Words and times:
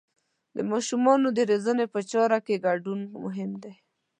د 0.55 0.57
ماشومانو 0.71 1.27
د 1.37 1.39
روزنې 1.49 1.85
په 1.93 1.99
چارو 2.11 2.39
کې 2.45 2.61
ګډون 2.65 2.99
مهم 3.23 3.51
دی. 3.63 3.73